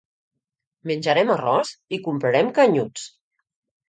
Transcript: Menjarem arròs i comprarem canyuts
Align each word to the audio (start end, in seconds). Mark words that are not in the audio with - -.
Menjarem 0.91 1.31
arròs 1.33 1.73
i 1.97 1.99
comprarem 2.07 2.49
canyuts 2.57 3.05